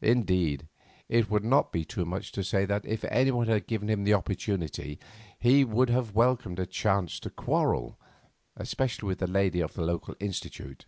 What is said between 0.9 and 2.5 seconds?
it would not be too much to